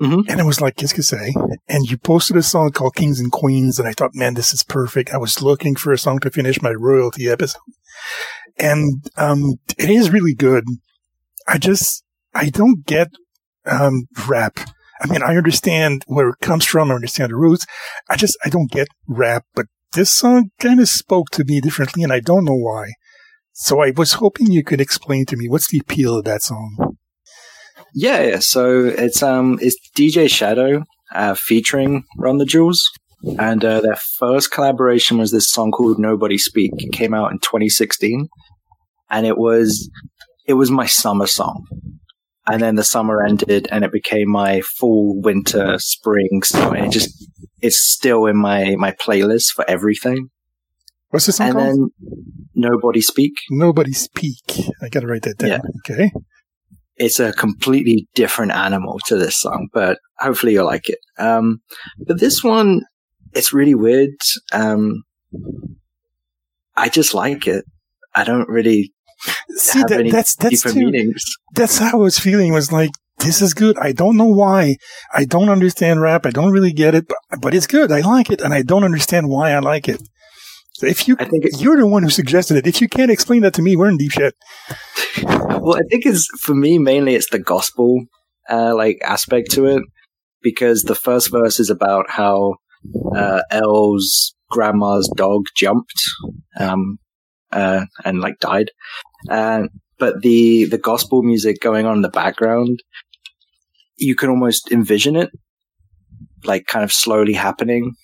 Mhm. 0.00 0.28
And 0.28 0.40
I 0.40 0.44
was 0.44 0.60
like, 0.60 0.76
que 0.76 0.86
c'est? 0.86 1.34
And 1.68 1.90
you 1.90 1.98
posted 1.98 2.36
a 2.36 2.42
song 2.42 2.70
called 2.70 2.94
Kings 2.94 3.18
and 3.18 3.32
Queens. 3.32 3.80
And 3.80 3.88
I 3.88 3.92
thought, 3.92 4.14
man, 4.14 4.34
this 4.34 4.52
is 4.52 4.62
perfect. 4.62 5.12
I 5.12 5.18
was 5.18 5.42
looking 5.42 5.74
for 5.74 5.92
a 5.92 5.98
song 5.98 6.20
to 6.20 6.30
finish 6.30 6.62
my 6.62 6.70
royalty 6.70 7.28
episode. 7.28 7.60
And, 8.58 9.04
um, 9.16 9.56
it 9.76 9.90
is 9.90 10.10
really 10.10 10.34
good. 10.34 10.64
I 11.48 11.58
just, 11.58 12.04
I 12.34 12.50
don't 12.50 12.86
get, 12.86 13.08
um, 13.66 14.06
rap. 14.28 14.60
I 15.00 15.06
mean, 15.06 15.22
I 15.22 15.36
understand 15.36 16.04
where 16.06 16.30
it 16.30 16.40
comes 16.40 16.64
from. 16.64 16.90
I 16.90 16.94
understand 16.94 17.30
the 17.30 17.36
roots. 17.36 17.66
I 18.08 18.16
just, 18.16 18.36
I 18.44 18.48
don't 18.48 18.70
get 18.70 18.88
rap, 19.06 19.44
but 19.54 19.66
this 19.92 20.12
song 20.12 20.50
kind 20.60 20.80
of 20.80 20.88
spoke 20.88 21.30
to 21.30 21.44
me 21.44 21.60
differently 21.60 22.02
and 22.02 22.12
I 22.12 22.20
don't 22.20 22.44
know 22.44 22.56
why. 22.56 22.92
So 23.52 23.82
I 23.82 23.90
was 23.90 24.14
hoping 24.14 24.52
you 24.52 24.62
could 24.62 24.80
explain 24.80 25.26
to 25.26 25.36
me 25.36 25.48
what's 25.48 25.68
the 25.70 25.78
appeal 25.78 26.18
of 26.18 26.24
that 26.24 26.42
song. 26.42 26.96
Yeah. 27.94 28.38
So 28.38 28.84
it's 28.84 29.22
um 29.22 29.58
it's 29.60 29.76
DJ 29.96 30.30
Shadow 30.30 30.84
uh, 31.12 31.34
featuring 31.34 32.04
Run 32.16 32.38
the 32.38 32.44
Jewels, 32.44 32.88
and 33.38 33.64
uh, 33.64 33.80
their 33.80 33.96
first 33.96 34.52
collaboration 34.52 35.18
was 35.18 35.32
this 35.32 35.50
song 35.50 35.70
called 35.72 35.98
Nobody 35.98 36.38
Speak. 36.38 36.72
It 36.76 36.92
came 36.92 37.14
out 37.14 37.32
in 37.32 37.38
2016, 37.38 38.28
and 39.10 39.26
it 39.26 39.38
was 39.38 39.90
it 40.46 40.54
was 40.54 40.70
my 40.70 40.86
summer 40.86 41.26
song. 41.26 41.64
And 42.50 42.62
then 42.62 42.76
the 42.76 42.84
summer 42.84 43.22
ended, 43.22 43.68
and 43.70 43.84
it 43.84 43.92
became 43.92 44.30
my 44.30 44.62
fall, 44.62 45.20
winter, 45.20 45.78
spring 45.78 46.42
song. 46.42 46.76
And 46.76 46.86
it 46.86 46.92
just 46.92 47.10
it's 47.60 47.78
still 47.78 48.26
in 48.26 48.36
my 48.36 48.74
my 48.76 48.92
playlist 48.92 49.48
for 49.54 49.68
everything. 49.68 50.30
What's 51.10 51.26
the 51.26 51.32
song 51.32 51.48
and 51.48 51.56
called? 51.56 51.66
then 51.68 51.88
Nobody 52.54 53.00
Speak. 53.00 53.34
Nobody 53.50 53.92
Speak. 53.92 54.60
I 54.82 54.88
gotta 54.88 55.06
write 55.06 55.22
that 55.22 55.38
down. 55.38 55.48
Yeah. 55.48 55.60
Okay. 55.90 56.10
it's 56.96 57.20
a 57.20 57.32
completely 57.32 58.08
different 58.14 58.52
animal 58.52 58.98
to 59.06 59.16
this 59.16 59.38
song, 59.38 59.68
but 59.72 59.98
hopefully 60.18 60.52
you'll 60.54 60.66
like 60.66 60.88
it. 60.88 60.98
Um, 61.18 61.60
but 62.06 62.18
this 62.20 62.42
one, 62.42 62.82
it's 63.32 63.52
really 63.52 63.74
weird. 63.74 64.10
Um, 64.52 65.04
I 66.76 66.88
just 66.88 67.14
like 67.14 67.46
it. 67.46 67.64
I 68.14 68.24
don't 68.24 68.48
really 68.48 68.92
See, 69.56 69.80
that, 69.82 70.08
that's 70.10 70.36
that's 70.36 70.62
too, 70.62 70.74
meanings. 70.74 71.24
that's 71.54 71.78
how 71.78 71.92
I 71.92 71.96
was 71.96 72.18
feeling. 72.18 72.52
Was 72.52 72.70
like, 72.72 72.90
this 73.18 73.42
is 73.42 73.54
good. 73.54 73.76
I 73.78 73.92
don't 73.92 74.16
know 74.16 74.26
why. 74.28 74.76
I 75.12 75.24
don't 75.24 75.48
understand 75.48 76.00
rap. 76.00 76.26
I 76.26 76.30
don't 76.30 76.52
really 76.52 76.72
get 76.72 76.94
it, 76.94 77.08
but, 77.08 77.40
but 77.40 77.54
it's 77.54 77.66
good. 77.66 77.90
I 77.90 78.00
like 78.00 78.30
it, 78.30 78.40
and 78.40 78.54
I 78.54 78.62
don't 78.62 78.84
understand 78.84 79.28
why 79.28 79.50
I 79.52 79.58
like 79.58 79.88
it. 79.88 80.00
So 80.74 80.86
if 80.86 81.08
you, 81.08 81.16
I 81.18 81.24
think 81.24 81.44
it- 81.44 81.60
you're 81.60 81.76
the 81.76 81.86
one 81.88 82.04
who 82.04 82.10
suggested 82.10 82.56
it. 82.56 82.66
If 82.66 82.80
you 82.80 82.88
can't 82.88 83.10
explain 83.10 83.42
that 83.42 83.54
to 83.54 83.62
me, 83.62 83.74
we're 83.74 83.88
in 83.88 83.96
deep 83.96 84.12
shit. 84.12 84.34
Well, 85.60 85.76
I 85.76 85.82
think 85.90 86.06
it's 86.06 86.26
for 86.40 86.54
me 86.54 86.78
mainly 86.78 87.14
it's 87.14 87.28
the 87.30 87.40
gospel 87.40 88.04
uh, 88.48 88.74
like 88.76 88.98
aspect 89.04 89.50
to 89.52 89.66
it 89.66 89.82
because 90.40 90.82
the 90.84 90.94
first 90.94 91.30
verse 91.32 91.58
is 91.60 91.68
about 91.68 92.08
how 92.08 92.54
uh, 93.14 93.42
Elle's 93.50 94.34
grandma's 94.50 95.10
dog 95.16 95.42
jumped 95.56 96.00
um, 96.58 96.98
uh, 97.52 97.86
and 98.04 98.20
like 98.20 98.38
died, 98.40 98.70
uh, 99.30 99.64
but 99.98 100.22
the 100.22 100.64
the 100.66 100.78
gospel 100.78 101.22
music 101.22 101.60
going 101.60 101.86
on 101.86 101.96
in 101.96 102.02
the 102.02 102.08
background, 102.08 102.82
you 103.96 104.14
can 104.14 104.30
almost 104.30 104.70
envision 104.70 105.16
it, 105.16 105.30
like 106.44 106.66
kind 106.66 106.84
of 106.84 106.92
slowly 106.92 107.32
happening, 107.32 107.94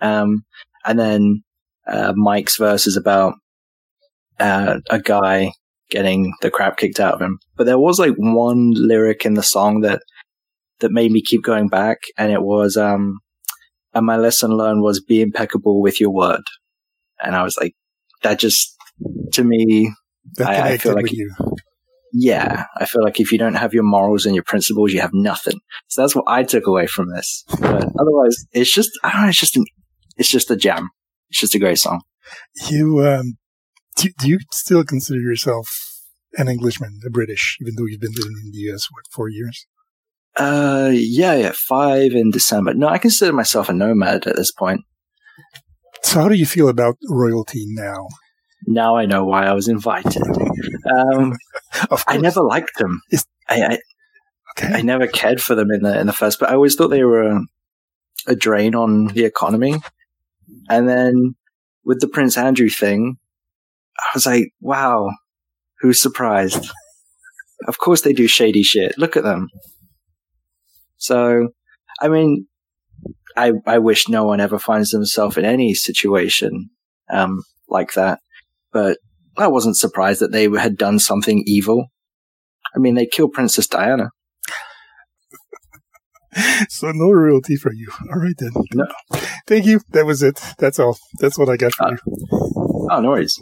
um, 0.00 0.44
and 0.84 0.98
then 0.98 1.42
uh, 1.86 2.12
Mike's 2.16 2.56
verse 2.56 2.86
is 2.86 2.96
about 2.96 3.34
uh, 4.38 4.78
a 4.90 5.00
guy 5.00 5.52
getting 5.90 6.32
the 6.40 6.50
crap 6.50 6.78
kicked 6.78 7.00
out 7.00 7.14
of 7.14 7.20
him. 7.20 7.38
But 7.56 7.64
there 7.64 7.78
was 7.78 7.98
like 7.98 8.14
one 8.16 8.72
lyric 8.74 9.26
in 9.26 9.34
the 9.34 9.42
song 9.42 9.82
that 9.82 10.02
that 10.80 10.90
made 10.90 11.12
me 11.12 11.22
keep 11.22 11.42
going 11.42 11.68
back, 11.68 11.98
and 12.16 12.32
it 12.32 12.42
was 12.42 12.76
um, 12.76 13.20
and 13.94 14.06
my 14.06 14.16
lesson 14.16 14.50
learned 14.52 14.82
was 14.82 15.02
be 15.02 15.20
impeccable 15.20 15.80
with 15.80 16.00
your 16.00 16.10
word. 16.10 16.42
And 17.22 17.36
I 17.36 17.42
was 17.42 17.56
like, 17.60 17.74
that 18.22 18.38
just 18.38 18.71
to 19.32 19.44
me, 19.44 19.90
I- 20.40 20.72
I 20.72 20.76
feel 20.78 20.94
like 20.94 21.12
you. 21.12 21.34
yeah, 22.12 22.64
I 22.76 22.84
feel 22.86 23.02
like 23.02 23.20
if 23.20 23.32
you 23.32 23.38
don't 23.38 23.54
have 23.54 23.72
your 23.74 23.82
morals 23.82 24.26
and 24.26 24.34
your 24.34 24.44
principles, 24.44 24.92
you 24.92 25.00
have 25.00 25.14
nothing. 25.14 25.60
So 25.88 26.02
that's 26.02 26.14
what 26.14 26.24
I 26.28 26.42
took 26.42 26.66
away 26.66 26.86
from 26.86 27.10
this. 27.10 27.44
But 27.60 27.84
otherwise, 27.98 28.36
it's 28.52 28.72
just 28.72 28.90
I 29.02 29.12
don't 29.12 29.22
know. 29.22 29.28
It's 29.28 29.38
just 29.38 29.56
an, 29.56 29.64
it's 30.16 30.28
just 30.30 30.50
a 30.50 30.56
jam. 30.56 30.90
It's 31.30 31.40
just 31.40 31.54
a 31.54 31.58
great 31.58 31.78
song. 31.78 32.02
You, 32.70 33.00
um, 33.06 33.38
do, 33.96 34.10
do 34.20 34.28
you 34.28 34.38
still 34.52 34.84
consider 34.84 35.20
yourself 35.20 35.66
an 36.34 36.48
Englishman, 36.48 37.00
a 37.06 37.10
British, 37.10 37.56
even 37.60 37.74
though 37.76 37.86
you've 37.86 38.00
been 38.00 38.12
living 38.12 38.36
in 38.44 38.50
the 38.52 38.72
US, 38.72 38.86
what, 38.90 39.04
four 39.10 39.28
years? 39.28 39.66
Uh, 40.36 40.90
yeah, 40.92 41.34
yeah, 41.34 41.52
five 41.54 42.12
in 42.12 42.30
December. 42.30 42.72
No, 42.74 42.88
I 42.88 42.98
consider 42.98 43.32
myself 43.32 43.68
a 43.68 43.72
nomad 43.74 44.26
at 44.26 44.36
this 44.36 44.52
point. 44.52 44.80
So 46.02 46.20
how 46.20 46.28
do 46.28 46.34
you 46.34 46.46
feel 46.46 46.68
about 46.68 46.96
royalty 47.08 47.64
now? 47.68 48.08
Now 48.66 48.96
I 48.96 49.06
know 49.06 49.24
why 49.24 49.46
I 49.46 49.52
was 49.52 49.68
invited. 49.68 50.22
Um, 50.96 51.36
I 52.06 52.16
never 52.18 52.42
liked 52.42 52.78
them. 52.78 53.00
I, 53.48 53.62
I 53.62 53.78
Okay. 54.58 54.68
I 54.74 54.82
never 54.82 55.06
cared 55.06 55.40
for 55.40 55.54
them 55.54 55.70
in 55.70 55.82
the 55.82 55.98
in 55.98 56.06
the 56.06 56.12
first, 56.12 56.38
but 56.38 56.50
I 56.50 56.54
always 56.54 56.74
thought 56.74 56.88
they 56.88 57.04
were 57.04 57.22
a, 57.22 57.40
a 58.26 58.36
drain 58.36 58.74
on 58.74 59.06
the 59.06 59.24
economy. 59.24 59.80
And 60.68 60.88
then 60.88 61.34
with 61.84 62.00
the 62.00 62.08
Prince 62.08 62.36
Andrew 62.36 62.68
thing, 62.68 63.16
I 63.98 64.04
was 64.14 64.26
like, 64.26 64.52
wow, 64.60 65.10
who's 65.80 66.00
surprised? 66.00 66.70
of 67.68 67.78
course 67.78 68.00
they 68.00 68.12
do 68.12 68.26
shady 68.26 68.62
shit. 68.62 68.98
Look 68.98 69.16
at 69.16 69.22
them. 69.22 69.48
So, 70.96 71.50
I 72.00 72.08
mean, 72.08 72.46
I 73.36 73.52
I 73.66 73.78
wish 73.78 74.08
no 74.08 74.24
one 74.24 74.40
ever 74.40 74.58
finds 74.58 74.90
themselves 74.90 75.36
in 75.38 75.44
any 75.44 75.72
situation 75.72 76.70
um, 77.10 77.42
like 77.68 77.94
that, 77.94 78.20
but 78.72 78.98
I 79.36 79.46
wasn't 79.48 79.76
surprised 79.76 80.20
that 80.20 80.32
they 80.32 80.48
had 80.48 80.76
done 80.76 80.98
something 80.98 81.42
evil. 81.46 81.86
I 82.74 82.78
mean, 82.78 82.94
they 82.94 83.06
killed 83.06 83.32
Princess 83.32 83.66
Diana. 83.66 84.10
so 86.68 86.90
no 86.92 87.10
royalty 87.10 87.56
for 87.56 87.72
you. 87.72 87.90
All 88.10 88.20
right 88.20 88.34
then. 88.38 88.52
No. 88.74 88.86
Thank 89.46 89.66
you. 89.66 89.80
That 89.90 90.06
was 90.06 90.22
it. 90.22 90.40
That's 90.58 90.78
all. 90.78 90.96
That's 91.18 91.38
what 91.38 91.48
I 91.48 91.56
got 91.56 91.74
for 91.74 91.88
Uh, 91.88 91.90
you. 91.90 91.98
Oh, 92.90 93.00
no 93.00 93.08
worries. 93.10 93.38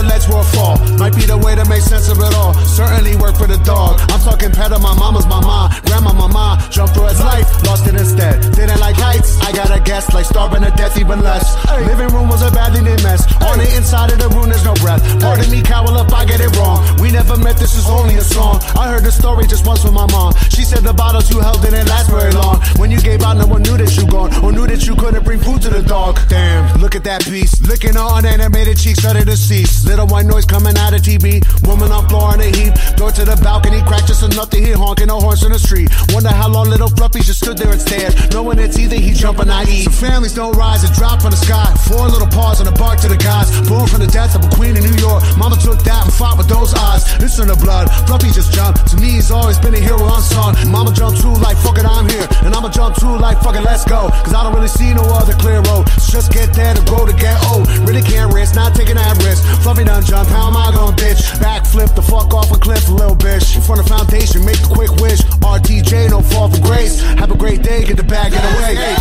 Up 0.00 0.06
on 0.06 0.06
a 0.06 0.16
ledge 0.16 0.28
where 0.28 0.40
a 0.40 0.44
fall. 0.56 0.76
Might 0.96 1.14
be 1.14 1.26
the 1.28 1.36
way 1.36 1.54
to 1.54 1.64
make 1.68 1.82
sense 1.82 2.08
of 2.08 2.16
it 2.18 2.32
all. 2.32 2.54
Certainly 2.64 3.16
work 3.16 3.36
for 3.36 3.46
the 3.46 3.58
dog. 3.68 4.00
I'm 4.08 4.20
talking 4.20 4.50
pet 4.50 4.72
of 4.72 4.80
my 4.80 4.94
mama's 4.96 5.26
mama. 5.26 5.68
Grandma 5.84 6.12
mama. 6.12 6.56
Jumped 6.70 6.94
through 6.94 7.12
his 7.12 7.20
life. 7.20 7.44
Lost 7.66 7.86
it 7.86 7.94
instead. 7.94 8.40
Didn't 8.56 8.80
like 8.80 8.96
heights. 8.96 9.36
I 9.40 9.52
got 9.52 9.68
a 9.68 9.80
guess. 9.80 10.12
Like 10.14 10.24
starving 10.24 10.62
to 10.62 10.70
death 10.72 10.96
even 10.96 11.20
less. 11.20 11.44
Living 11.84 12.08
room 12.16 12.28
was 12.28 12.40
a 12.40 12.50
badly 12.50 12.80
lit 12.80 13.02
mess. 13.02 13.28
On 13.44 13.58
the 13.58 13.68
inside 13.76 14.12
of 14.12 14.18
the 14.18 14.28
room 14.32 14.48
there's 14.48 14.64
no 14.64 14.74
breath. 14.80 15.02
Pardon 15.20 15.50
me, 15.50 15.60
cowell 15.60 15.96
up. 15.96 16.12
I 16.12 16.24
get 16.24 16.40
it 16.40 16.56
wrong. 16.56 16.80
Never 17.10 17.36
met. 17.36 17.58
This 17.58 17.74
is 17.74 17.90
only 17.90 18.14
a 18.14 18.22
song. 18.22 18.60
I 18.78 18.88
heard 18.88 19.02
the 19.02 19.10
story 19.10 19.46
just 19.46 19.66
once 19.66 19.82
from 19.82 19.94
my 19.94 20.06
mom. 20.12 20.32
She 20.48 20.62
said 20.62 20.86
the 20.86 20.94
bottles 20.94 21.28
you 21.28 21.40
held 21.40 21.60
didn't 21.60 21.88
last 21.88 22.08
very 22.08 22.30
long. 22.32 22.62
When 22.78 22.90
you 22.90 23.00
gave 23.00 23.22
out, 23.22 23.36
no 23.36 23.46
one 23.46 23.62
knew 23.62 23.76
that 23.76 23.90
you 23.96 24.06
gone. 24.06 24.30
Or 24.44 24.52
knew 24.52 24.66
that 24.66 24.86
you 24.86 24.94
couldn't 24.94 25.24
bring 25.24 25.40
food 25.40 25.60
to 25.62 25.70
the 25.70 25.82
dog. 25.82 26.20
Damn, 26.28 26.80
look 26.80 26.94
at 26.94 27.02
that 27.04 27.26
beast. 27.26 27.66
Licking 27.66 27.94
her 27.94 28.08
unanimated 28.14 28.78
cheeks 28.78 29.04
under 29.04 29.24
the 29.24 29.36
seats. 29.36 29.84
Little 29.84 30.06
white 30.06 30.26
noise 30.26 30.46
coming 30.46 30.78
out 30.78 30.94
of 30.94 31.02
TV. 31.02 31.42
Woman 31.66 31.90
on 31.90 32.08
floor 32.08 32.34
in 32.34 32.40
a 32.46 32.50
heap. 32.54 32.74
Door 32.94 33.10
to 33.18 33.24
the 33.26 33.36
balcony, 33.42 33.82
cracked 33.82 34.06
just 34.06 34.22
enough 34.22 34.50
to 34.50 34.58
hear 34.58 34.76
honking 34.76 35.08
no 35.08 35.18
horns 35.18 35.42
in 35.42 35.50
the 35.50 35.58
street. 35.58 35.90
Wonder 36.14 36.30
how 36.30 36.48
long 36.48 36.70
little 36.70 36.88
Fluffy 36.88 37.20
just 37.26 37.42
stood 37.42 37.58
there 37.58 37.72
and 37.72 37.80
stared. 37.80 38.14
Knowing 38.32 38.58
it's 38.60 38.78
either 38.78 38.96
he 38.96 39.12
jump 39.12 39.40
or 39.40 39.46
not 39.46 39.68
eat. 39.68 39.90
Families 39.90 40.34
don't 40.34 40.56
rise 40.56 40.84
and 40.84 40.94
drop 40.94 41.22
from 41.22 41.32
the 41.32 41.42
sky. 41.42 41.66
Four 41.90 42.06
little 42.06 42.30
paws 42.30 42.62
on 42.62 42.66
the 42.70 42.76
bark 42.78 43.00
to 43.02 43.08
the 43.08 43.18
gods. 43.18 43.50
Born 43.68 43.86
from 43.90 44.00
the 44.00 44.10
death 44.10 44.38
of 44.38 44.46
a 44.46 44.50
queen 44.54 44.76
in 44.78 44.84
New 44.86 44.96
York. 45.02 45.22
Mama 45.36 45.56
took 45.58 45.82
that 45.82 46.06
and 46.06 46.14
fought 46.14 46.38
with 46.38 46.48
those 46.48 46.72
odds. 46.74 46.99
It's 47.20 47.38
in 47.38 47.48
the 47.48 47.56
blood. 47.56 47.88
Fluffy 48.06 48.30
just 48.30 48.52
jumped. 48.52 48.86
To 48.90 48.96
me, 48.96 49.20
he's 49.20 49.30
always 49.30 49.58
been 49.58 49.74
a 49.74 49.80
hero 49.80 50.02
on 50.04 50.22
song. 50.22 50.56
Mama 50.68 50.92
jumped 50.92 51.20
too 51.20 51.32
like 51.40 51.56
fuck 51.58 51.78
it, 51.78 51.86
I'm 51.86 52.08
here. 52.08 52.26
And 52.44 52.54
I'ma 52.54 52.70
jump 52.70 52.96
too 52.96 53.16
like 53.16 53.40
fuck 53.40 53.56
it, 53.56 53.62
let's 53.62 53.84
go. 53.84 54.10
Cause 54.24 54.34
I 54.34 54.42
don't 54.42 54.54
really 54.54 54.68
see 54.68 54.92
no 54.94 55.04
other 55.14 55.34
clear 55.34 55.60
road. 55.70 55.88
So 56.00 56.20
just 56.20 56.32
get 56.32 56.52
there 56.54 56.74
to 56.74 56.82
grow 56.84 57.06
to 57.06 57.14
get 57.14 57.36
old. 57.50 57.68
Really 57.88 58.02
can't 58.02 58.32
risk, 58.32 58.54
not 58.54 58.74
taking 58.74 58.96
that 58.96 59.16
risk. 59.24 59.44
Fluffy 59.62 59.84
done 59.84 60.04
jump, 60.04 60.28
how 60.28 60.48
am 60.48 60.56
I 60.56 60.70
gonna 60.72 60.96
bitch? 60.96 61.22
Backflip 61.40 61.94
the 61.94 62.02
fuck 62.02 62.32
off 62.34 62.50
a 62.52 62.58
cliff, 62.58 62.88
a 62.88 62.92
little 62.92 63.16
bitch. 63.16 63.56
In 63.56 63.62
front 63.62 63.80
of 63.80 63.86
foundation, 63.86 64.44
make 64.44 64.60
a 64.60 64.70
quick 64.70 64.92
wish. 65.00 65.20
RTJ, 65.40 66.10
no 66.10 66.20
fall 66.20 66.50
from 66.50 66.62
grace. 66.62 67.00
Have 67.18 67.30
a 67.30 67.36
great 67.36 67.62
day, 67.62 67.84
get 67.84 67.96
the 67.96 68.04
bag, 68.04 68.32
get 68.32 68.44
away. 68.54 68.74
Hey. 68.76 68.99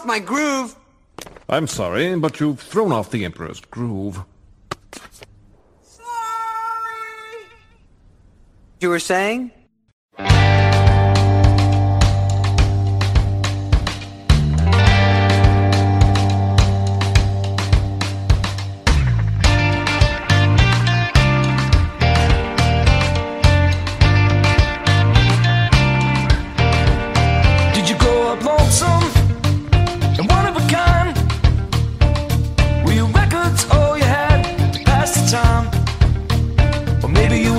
Off 0.00 0.06
my 0.06 0.18
groove. 0.18 0.76
I'm 1.48 1.66
sorry, 1.66 2.16
but 2.16 2.40
you've 2.40 2.60
thrown 2.60 2.90
off 2.92 3.10
the 3.10 3.24
Emperor's 3.24 3.60
groove. 3.60 4.24
Sorry. 5.82 6.06
You 8.80 8.88
were 8.88 8.98
saying? 8.98 9.50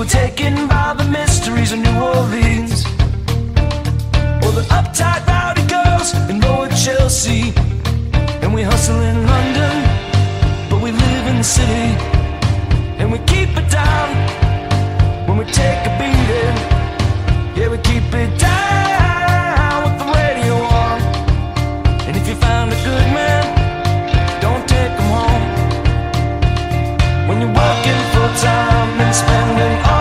Were 0.02 0.08
taken 0.08 0.68
by 0.68 0.96
the 0.98 1.04
mysteries 1.04 1.72
of 1.74 1.78
New 1.78 1.98
Orleans. 2.02 2.86
Or 4.44 4.52
the 4.60 4.66
uptight 4.78 5.28
rowdy 5.28 5.66
girls 5.68 6.10
in 6.28 6.40
lower 6.40 6.70
Chelsea. 6.70 7.54
And 8.42 8.52
we 8.52 8.64
hustle 8.64 9.00
in 9.00 9.18
London, 9.34 9.76
but 10.72 10.82
we 10.82 10.92
live 10.92 11.26
in 11.32 11.38
the 11.38 11.44
city. 11.44 11.90
And 13.00 13.12
we 13.12 13.20
keep 13.34 13.50
it 13.62 13.70
down 13.70 14.10
when 15.28 15.38
we 15.38 15.46
take 15.46 15.82
a 15.90 15.94
beating. 16.00 16.58
Yeah, 17.56 17.68
we 17.70 17.78
keep 17.90 18.08
it 18.22 18.32
down 18.40 19.78
with 19.86 19.96
the 20.02 20.08
radio 20.20 20.56
on. 20.82 20.98
And 22.08 22.18
if 22.18 22.28
you 22.28 22.36
found 22.48 22.74
a 22.74 22.80
good 22.90 23.08
man, 23.20 23.44
don't 24.42 24.66
take 24.68 24.94
him 25.00 25.10
home. 25.20 25.46
When 27.28 27.38
you're 27.42 27.56
working 27.64 28.00
full 28.14 28.34
time 28.42 28.61
spending 29.14 29.86
all 29.88 30.01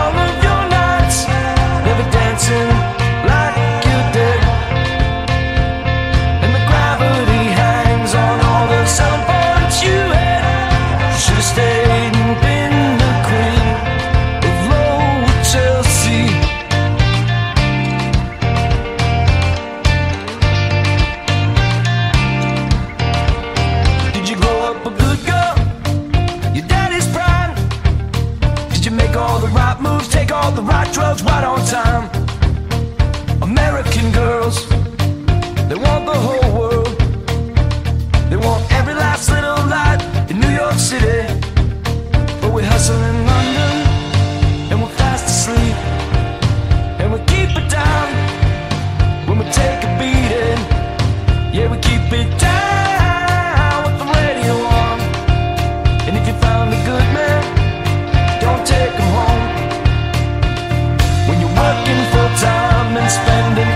all 29.21 29.39
the 29.39 29.47
right 29.49 29.79
moves, 29.79 30.07
take 30.07 30.31
all 30.31 30.51
the 30.51 30.63
right 30.63 30.91
drugs 30.91 31.21
right 31.23 31.43
on 31.43 31.59
time? 31.65 32.03
American 33.41 34.11
girls, 34.11 34.67
they 35.69 35.79
want 35.87 36.03
the 36.11 36.17
whole 36.25 36.49
world. 36.57 36.87
They 38.29 38.37
want 38.37 38.61
every 38.71 38.95
last 38.95 39.29
little 39.29 39.61
light 39.75 40.01
in 40.29 40.39
New 40.39 40.53
York 40.61 40.77
City. 40.89 41.21
But 42.41 42.51
we 42.51 42.63
hustle 42.63 43.01
in 43.09 43.17
London, 43.31 43.73
and 44.69 44.81
we're 44.81 44.95
fast 45.01 45.25
asleep. 45.33 45.77
And 46.99 47.13
we 47.13 47.19
keep 47.31 47.51
it 47.61 47.69
down 47.69 48.07
when 49.27 49.37
we 49.39 49.45
take 49.61 49.79
a 49.87 49.91
beating. 49.99 50.61
Yeah, 51.55 51.67
we 51.71 51.77
keep 51.77 52.11
it 52.11 52.39
down 52.39 52.80
time 62.43 62.97
and 62.97 63.11
spending 63.11 63.70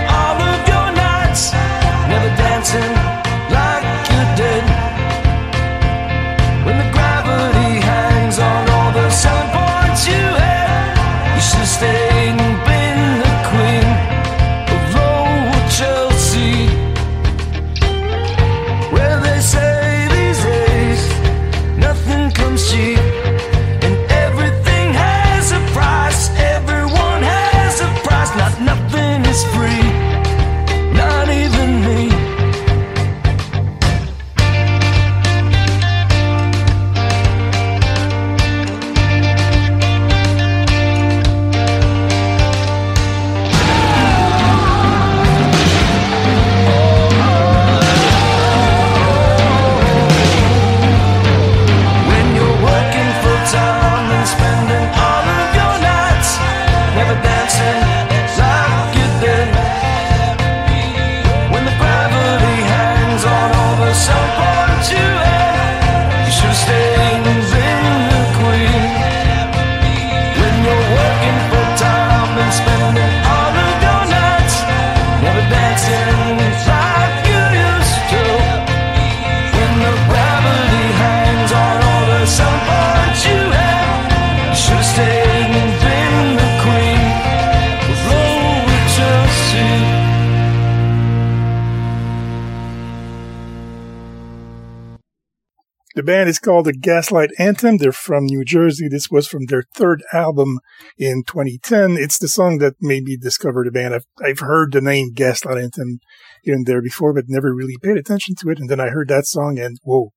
band 96.06 96.28
is 96.28 96.38
called 96.38 96.64
the 96.64 96.72
Gaslight 96.72 97.30
Anthem. 97.38 97.76
They're 97.76 97.92
from 97.92 98.24
New 98.24 98.44
Jersey. 98.44 98.88
This 98.88 99.10
was 99.10 99.26
from 99.26 99.46
their 99.46 99.64
third 99.74 100.02
album 100.12 100.60
in 100.96 101.24
2010. 101.26 101.96
It's 101.98 102.18
the 102.18 102.28
song 102.28 102.58
that 102.58 102.74
made 102.80 103.02
me 103.02 103.16
discover 103.16 103.64
the 103.64 103.72
band. 103.72 103.94
I've, 103.94 104.06
I've 104.24 104.38
heard 104.38 104.72
the 104.72 104.80
name 104.80 105.12
Gaslight 105.12 105.58
Anthem 105.58 105.98
here 106.42 106.54
and 106.54 106.64
there 106.64 106.80
before, 106.80 107.12
but 107.12 107.24
never 107.28 107.54
really 107.54 107.76
paid 107.82 107.96
attention 107.96 108.36
to 108.36 108.48
it. 108.48 108.58
And 108.58 108.70
then 108.70 108.80
I 108.80 108.88
heard 108.88 109.08
that 109.08 109.26
song 109.26 109.58
and 109.58 109.78
whoa, 109.82 110.12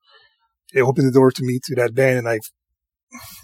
it 0.73 0.81
opened 0.81 1.07
the 1.07 1.11
door 1.11 1.31
to 1.31 1.43
me 1.43 1.59
to 1.63 1.75
that 1.75 1.95
band. 1.95 2.19
And 2.19 2.29
I've 2.29 2.49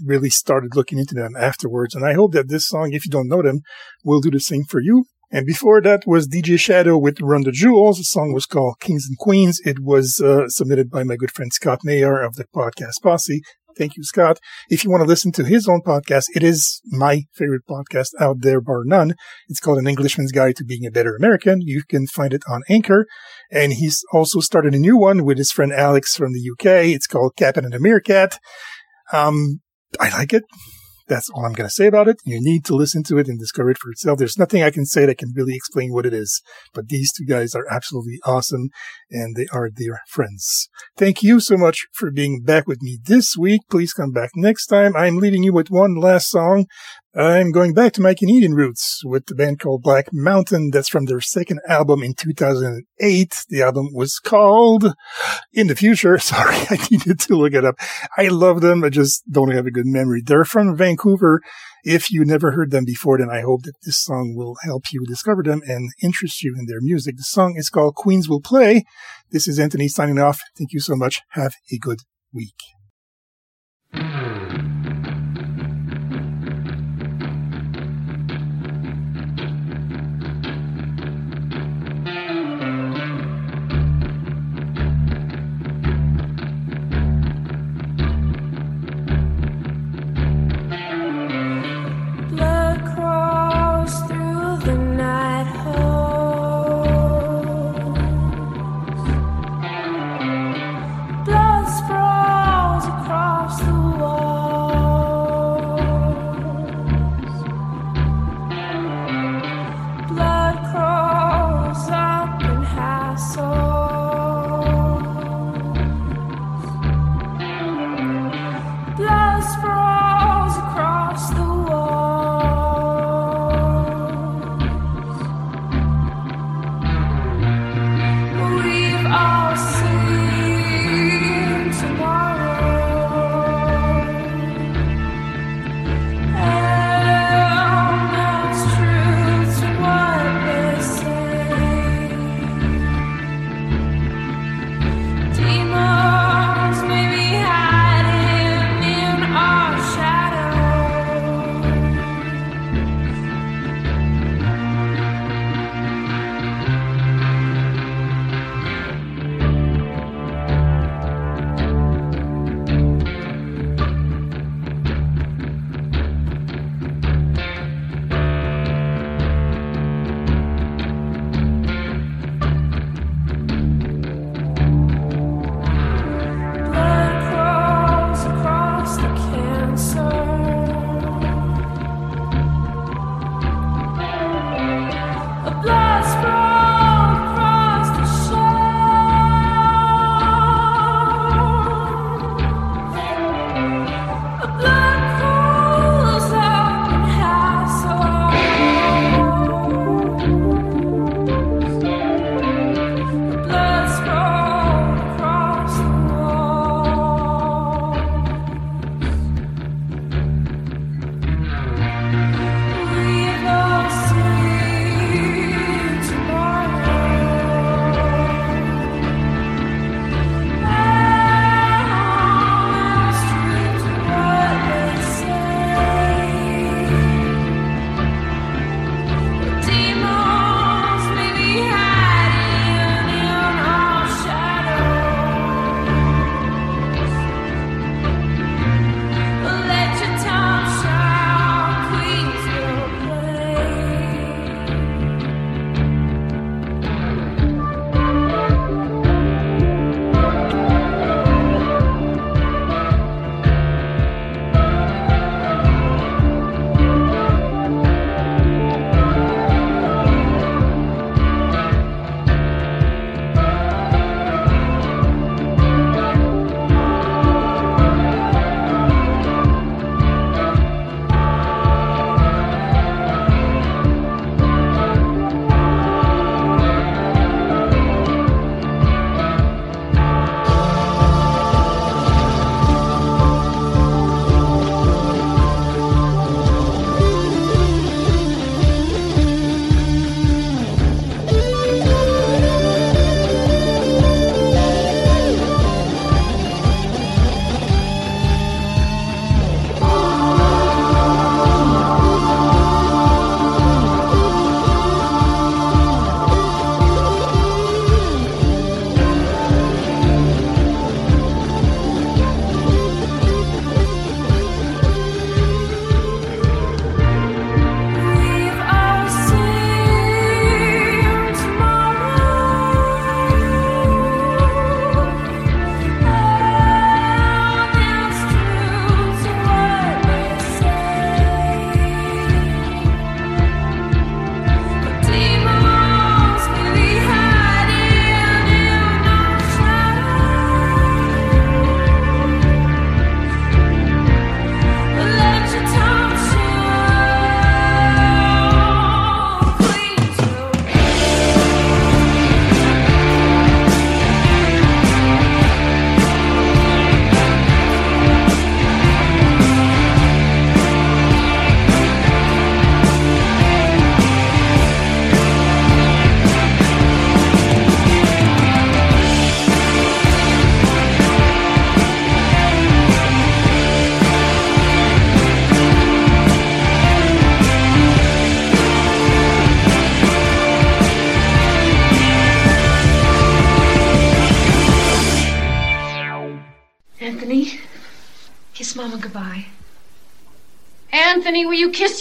really 0.04 0.30
started 0.30 0.76
looking 0.76 1.00
into 1.00 1.16
them 1.16 1.36
afterwards. 1.36 1.96
And 1.96 2.06
I 2.06 2.14
hope 2.14 2.34
that 2.34 2.48
this 2.48 2.68
song, 2.68 2.94
if 2.94 3.06
you 3.06 3.12
don't 3.12 3.28
know 3.28 3.42
them, 3.42 3.62
will 4.04 4.22
do 4.22 4.32
the 4.32 4.40
same 4.40 4.64
for 4.64 4.80
you. 4.80 5.06
And 5.32 5.46
before 5.46 5.82
that 5.82 6.06
was 6.06 6.28
DJ 6.28 6.60
Shadow 6.60 6.98
with 6.98 7.22
Run 7.22 7.44
the 7.44 7.52
Jewels. 7.52 7.98
The 7.98 8.04
song 8.04 8.34
was 8.34 8.46
called 8.46 8.80
Kings 8.80 9.06
and 9.08 9.18
Queens. 9.18 9.60
It 9.66 9.80
was 9.80 10.22
uh, 10.22 10.48
submitted 10.50 10.90
by 10.90 11.04
my 11.04 11.16
good 11.16 11.32
friend 11.32 11.52
Scott 11.52 11.80
Mayer 11.84 12.22
of 12.22 12.36
the 12.36 12.46
podcast 12.56 13.02
Posse. 13.02 13.42
Thank 13.78 13.98
you, 13.98 14.04
Scott. 14.04 14.40
If 14.70 14.84
you 14.84 14.90
want 14.90 15.02
to 15.02 15.08
listen 15.08 15.34
to 15.34 15.44
his 15.44 15.68
own 15.68 15.82
podcast, 15.82 16.26
it 16.34 16.44
is 16.44 16.82
my 16.86 17.24
favorite 17.34 17.64
podcast 17.70 18.10
out 18.20 18.38
there, 18.40 18.62
bar 18.62 18.84
none. 18.86 19.16
It's 19.50 19.60
called 19.60 19.80
An 19.80 19.88
Englishman's 19.88 20.32
Guide 20.32 20.56
to 20.58 20.64
Being 20.64 20.86
a 20.86 20.92
Better 20.92 21.16
American. 21.16 21.60
You 21.62 21.84
can 21.84 22.08
find 22.08 22.34
it 22.34 22.44
on 22.48 22.62
Anchor. 22.70 23.06
And 23.52 23.74
he's 23.74 24.02
also 24.14 24.40
started 24.40 24.74
a 24.74 24.80
new 24.80 24.98
one 24.98 25.26
with 25.26 25.38
his 25.38 25.52
friend 25.52 25.74
Alex 25.74 26.16
from 26.16 26.32
the 26.32 26.50
UK. 26.54 26.94
It's 26.94 27.08
called 27.08 27.36
Captain 27.36 27.66
and 27.66 27.74
the 27.74 27.80
Meerkat. 27.80 28.40
Um, 29.12 29.60
I 30.00 30.10
like 30.10 30.34
it. 30.34 30.44
That's 31.08 31.30
all 31.30 31.46
I'm 31.46 31.54
going 31.54 31.68
to 31.68 31.74
say 31.74 31.86
about 31.88 32.08
it. 32.08 32.18
You 32.26 32.40
need 32.42 32.66
to 32.66 32.76
listen 32.76 33.04
to 33.04 33.18
it 33.18 33.28
and 33.28 33.40
discover 33.40 33.70
it 33.70 33.78
for 33.78 33.90
yourself. 33.90 34.18
There's 34.18 34.40
nothing 34.40 34.64
I 34.64 34.72
can 34.72 34.86
say 34.86 35.06
that 35.06 35.18
can 35.18 35.34
really 35.36 35.56
explain 35.56 35.94
what 35.94 36.06
it 36.06 36.14
is, 36.14 36.42
but 36.74 36.88
these 36.88 37.14
two 37.14 37.26
guys 37.26 37.54
are 37.54 37.66
absolutely 37.72 38.20
awesome 38.26 38.70
and 39.12 39.36
they 39.36 39.48
are 39.54 39.70
dear 39.70 40.00
friends. 40.10 40.68
Thank 40.98 41.22
you 41.22 41.40
so 41.40 41.58
much 41.58 41.86
for 41.94 42.12
being 42.12 42.42
back 42.44 42.68
with 42.68 42.82
me 42.82 42.98
this 43.04 43.38
week. 43.38 43.62
Please 43.70 43.94
come 43.94 44.12
back 44.12 44.32
next 44.36 44.66
time. 44.68 44.96
I'm 44.96 45.18
leaving 45.18 45.44
you 45.44 45.54
with 45.54 45.70
one 45.70 45.96
last 45.96 46.30
song 46.30 46.66
I'm 47.18 47.54
going 47.54 47.74
back 47.74 47.94
to 47.94 48.02
my 48.02 48.14
Canadian 48.14 48.56
roots 48.56 49.02
with 49.06 49.28
the 49.28 49.36
band 49.36 49.62
called 49.62 49.84
Black 49.84 50.10
Mountain. 50.12 50.72
That's 50.72 50.90
from 50.90 51.06
their 51.06 51.22
second 51.22 51.62
album 51.66 52.04
in 52.04 52.14
2008. 52.14 53.46
The 53.48 53.62
album 53.62 53.94
was 53.94 54.20
called 54.20 54.94
In 55.54 55.68
the 55.68 55.78
Future. 55.78 56.18
Sorry, 56.20 56.58
I 56.70 56.78
needed 56.92 57.22
to 57.22 57.38
look 57.38 57.54
it 57.54 57.64
up. 57.64 57.76
I 58.18 58.28
love 58.28 58.60
them. 58.60 58.84
I 58.84 58.90
just 58.90 59.24
don't 59.32 59.52
have 59.52 59.66
a 59.66 59.72
good 59.72 59.86
memory. 59.86 60.24
They're 60.26 60.44
from 60.44 60.76
Vancouver. 60.76 61.40
If 61.86 62.12
you 62.12 62.26
never 62.26 62.52
heard 62.52 62.72
them 62.72 62.84
before, 62.84 63.18
then 63.18 63.30
I 63.30 63.40
hope 63.40 63.62
that 63.64 63.80
this 63.86 64.04
song 64.04 64.34
will 64.36 64.58
help 64.66 64.92
you 64.92 65.06
discover 65.06 65.42
them 65.42 65.62
and 65.66 65.92
interest 66.04 66.44
you 66.44 66.54
in 66.60 66.66
their 66.66 66.82
music. 66.82 67.16
The 67.16 67.24
song 67.24 67.56
is 67.56 67.70
called 67.70 67.96
Queens 67.96 68.28
Will 68.28 68.42
Play. 68.42 68.84
This 69.32 69.48
is 69.48 69.58
Anthony 69.58 69.88
signing 69.88 70.20
off. 70.20 70.42
Thank 70.58 70.74
you 70.74 70.82
so 70.82 70.98
much. 70.98 71.22
Have 71.30 71.54
a 71.72 71.78
good 71.78 72.00
week. 72.34 72.75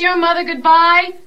Your 0.04 0.16
mother 0.16 0.44
goodbye? 0.44 1.23